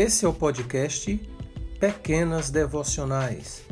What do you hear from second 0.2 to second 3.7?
é o podcast Pequenas Devocionais.